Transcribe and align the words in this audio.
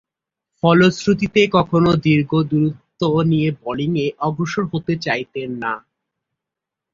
ফলশ্রুতিতে, 0.63 1.41
কখনো 1.55 1.89
দীর্ঘ 2.05 2.31
দূরত্ব 2.51 3.01
নিয়ে 3.31 3.49
বোলিংয়ে 3.61 4.07
অগ্রসর 4.27 4.63
হতে 4.71 4.93
চাইতেন 5.05 5.49
না। 5.63 5.73